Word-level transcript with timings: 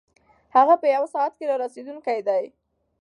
هغه 0.55 0.75
په 0.81 0.87
یوه 0.95 1.07
ساعت 1.15 1.33
کې 1.37 1.49
رارسېدونکی 1.51 2.19
دی. 2.27 2.43